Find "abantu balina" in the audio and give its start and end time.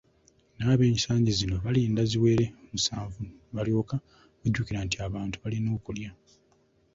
5.07-5.69